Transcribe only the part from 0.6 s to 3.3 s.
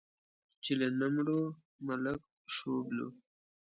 چې له نه مړو، ملک شوبلو.